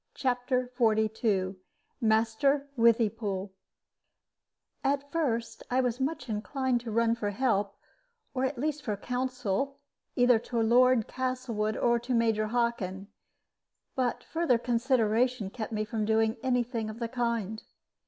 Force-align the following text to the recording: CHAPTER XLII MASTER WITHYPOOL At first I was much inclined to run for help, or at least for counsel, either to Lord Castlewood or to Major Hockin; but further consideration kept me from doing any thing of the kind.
CHAPTER 0.15 0.71
XLII 0.75 1.57
MASTER 2.01 2.67
WITHYPOOL 2.75 3.53
At 4.83 5.11
first 5.11 5.61
I 5.69 5.79
was 5.81 5.99
much 5.99 6.27
inclined 6.27 6.81
to 6.81 6.89
run 6.91 7.13
for 7.13 7.29
help, 7.29 7.77
or 8.33 8.43
at 8.43 8.57
least 8.57 8.81
for 8.81 8.97
counsel, 8.97 9.77
either 10.15 10.39
to 10.39 10.59
Lord 10.59 11.07
Castlewood 11.07 11.77
or 11.77 11.99
to 11.99 12.15
Major 12.15 12.47
Hockin; 12.47 13.09
but 13.95 14.23
further 14.23 14.57
consideration 14.57 15.51
kept 15.51 15.71
me 15.71 15.85
from 15.85 16.05
doing 16.05 16.37
any 16.41 16.63
thing 16.63 16.89
of 16.89 16.97
the 16.97 17.07
kind. 17.07 17.61